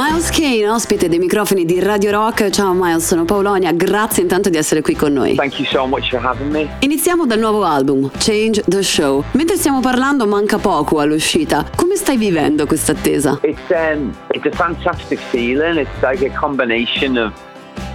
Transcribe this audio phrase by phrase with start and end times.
[0.00, 2.50] Miles Kane, ospite dei microfoni di Radio Rock.
[2.50, 5.34] Ciao Miles, sono Paolonia, grazie intanto di essere qui con noi.
[5.34, 6.68] Thank you so much for having me.
[6.78, 9.24] Iniziamo dal nuovo album, Change the Show.
[9.32, 11.68] Mentre stiamo parlando manca poco all'uscita.
[11.74, 13.40] Come stai vivendo questa attesa?
[13.42, 15.76] It's um, it's a fantastic feeling.
[15.76, 17.32] It's like a combination of.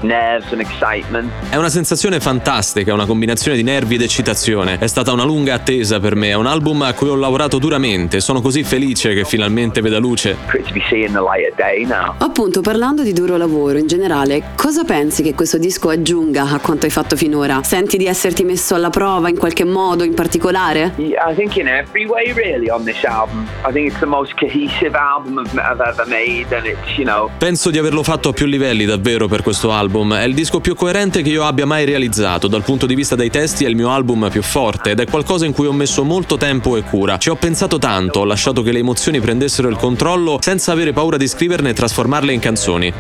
[0.06, 4.78] È una sensazione fantastica, una combinazione di nervi ed eccitazione.
[4.78, 8.20] È stata una lunga attesa per me, è un album a cui ho lavorato duramente.
[8.20, 10.36] Sono così felice che finalmente veda luce.
[10.48, 12.16] Great to be seeing the light of day now.
[12.18, 16.84] Appunto, parlando di duro lavoro in generale, cosa pensi che questo disco aggiunga a quanto
[16.86, 17.64] hai fatto finora?
[17.64, 20.92] Senti di esserti messo alla prova in qualche modo in particolare?
[20.98, 23.48] Yeah, I think in every way, really, on this album.
[23.66, 27.30] I think it's the most cohesive album I've, I've ever made, and it's you know.
[27.38, 29.92] Penso di averlo fatto a più livelli davvero per questo album.
[29.94, 32.48] È il disco più coerente che io abbia mai realizzato.
[32.48, 35.46] Dal punto di vista dei testi è il mio album più forte ed è qualcosa
[35.46, 37.18] in cui ho messo molto tempo e cura.
[37.18, 41.18] Ci ho pensato tanto, ho lasciato che le emozioni prendessero il controllo senza avere paura
[41.18, 42.92] di scriverne e trasformarle in canzoni.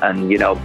[0.00, 0.56] and, you know.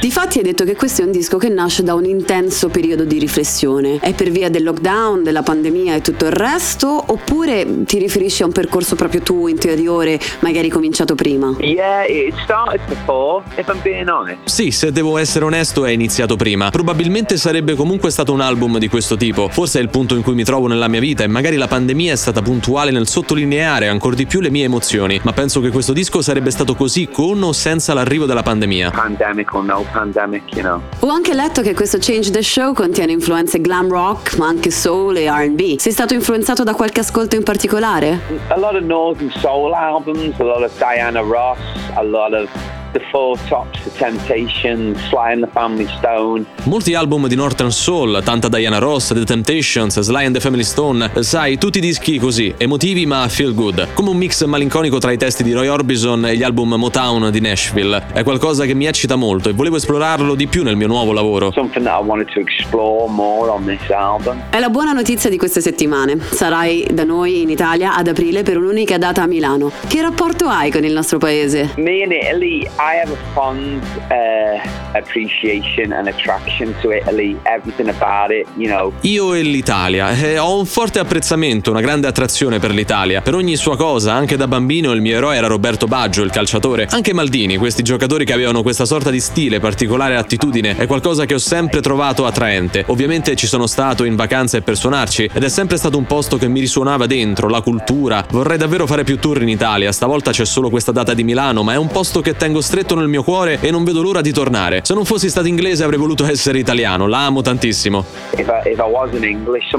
[0.00, 3.18] Difatti hai detto che questo è un disco che nasce da un intenso periodo di
[3.18, 3.98] riflessione.
[4.00, 7.02] È per via del lockdown, della pandemia e tutto il resto?
[7.06, 11.54] Oppure ti riferisci a un percorso proprio tuo interiore, magari cominciato prima?
[11.60, 14.38] Yeah, it started before, if I'm being honest.
[14.44, 16.70] Sì, se devo essere onesto, è iniziato prima.
[16.70, 19.48] Probabilmente sarebbe comunque stato un album di questo tipo.
[19.48, 22.12] Forse è il punto in cui mi trovo nella mia vita e magari la pandemia
[22.12, 25.20] è stata puntuale nel sottolineare ancora di più le mie emozioni.
[25.22, 28.90] Ma penso che questo disco sarebbe stato così con o senza l'arrivo della pandemia.
[28.90, 30.80] Pandemic or no pandemic, you know.
[31.00, 35.16] Ho anche letto che questo Change the Show contiene influenze glam rock, ma anche soul
[35.16, 35.78] e RB.
[35.78, 38.20] Sei stato influenzato da qualche ascolto in particolare?
[38.48, 41.58] A lot of Northern Soul albums, a lot of Diana Ross,
[41.94, 42.48] a lot of
[42.94, 46.44] The Four Tops, The Temptations, Sly and the Family Stone.
[46.62, 51.10] Molti album di Northern Soul, tanta Diana Ross, The Temptations, Sly and the Family Stone,
[51.18, 55.42] sai, tutti dischi così, emotivi ma feel good, come un mix malinconico tra i testi
[55.42, 58.06] di Roy Orbison e gli album Motown di Nashville.
[58.12, 61.50] È qualcosa che mi eccita molto e volevo esplorarlo di più nel mio nuovo lavoro.
[61.50, 64.40] Something that I wanted to explore more on this album.
[64.50, 66.16] È la buona notizia di queste settimane.
[66.20, 69.72] Sarai da noi in Italia ad aprile per un'unica data a Milano.
[69.88, 71.72] Che rapporto hai con il nostro paese?
[71.78, 74.60] Me in Italy, I have a fond uh,
[74.92, 77.34] appreciation and attraction to Italy.
[77.44, 78.92] Everything about it, you know.
[79.00, 80.10] Io e l'Italia.
[80.10, 83.22] Eh, ho un forte apprezzamento, una grande attrazione per l'Italia.
[83.22, 86.86] Per ogni sua cosa, anche da bambino il mio eroe era Roberto Baggio, il calciatore.
[86.90, 91.32] Anche Maldini, questi giocatori che avevano questa sorta di stile, particolare attitudine, è qualcosa che
[91.32, 92.84] ho sempre trovato attraente.
[92.88, 96.48] Ovviamente ci sono stato in vacanza per suonarci ed è sempre stato un posto che
[96.48, 98.26] mi risuonava dentro, la cultura.
[98.30, 99.90] Vorrei davvero fare più tour in Italia.
[99.90, 103.06] Stavolta c'è solo questa data di Milano, ma è un posto che tengo stretto nel
[103.06, 104.80] mio cuore e non vedo l'ora di tornare.
[104.82, 108.04] Se non fossi stato inglese avrei voluto essere italiano, la amo tantissimo.
[108.32, 109.76] If I, if I English, I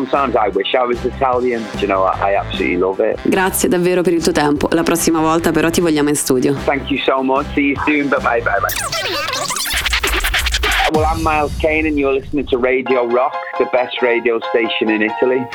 [1.04, 1.66] Italian.
[1.78, 2.96] You know.
[3.24, 4.70] Grazie davvero per il tuo tempo.
[4.72, 6.56] La prossima volta però ti vogliamo in studio.
[6.64, 7.46] Thank you so much.
[7.54, 8.08] See you soon.
[8.08, 8.74] Bye bye bye bye.
[10.94, 15.02] Well, I'm Miles Kane, and you're listening to Radio Rock, the best radio station in
[15.02, 15.46] Italy.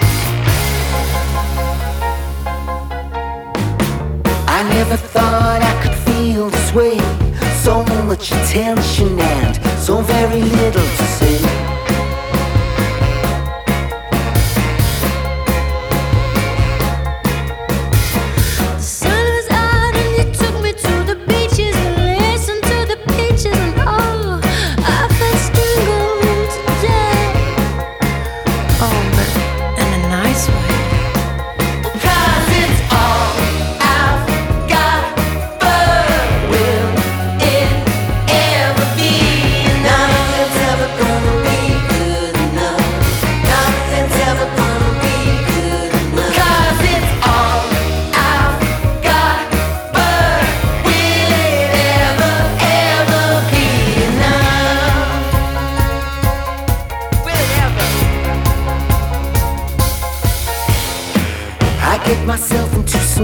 [4.47, 7.10] I never thought I could feel this way.
[8.21, 11.40] Much attention and so very little to say.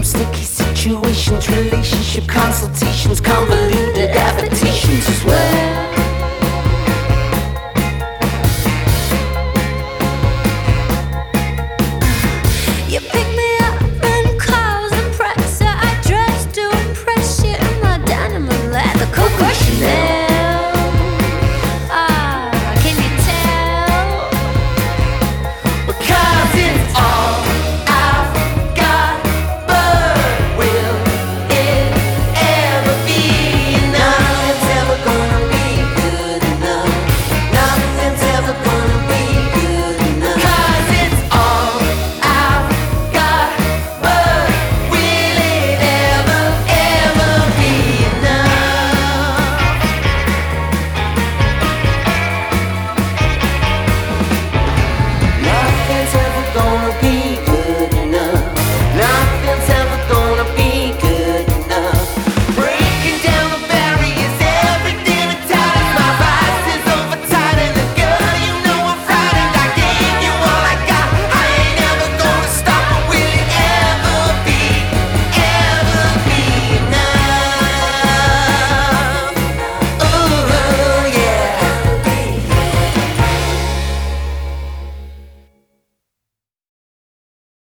[0.06, 5.85] Sticky situations, relationship consultations, convoluted adaptations as well.